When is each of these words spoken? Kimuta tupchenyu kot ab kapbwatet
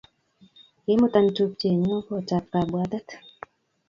Kimuta 0.83 1.19
tupchenyu 1.35 1.95
kot 2.07 2.29
ab 2.37 2.45
kapbwatet 2.53 3.07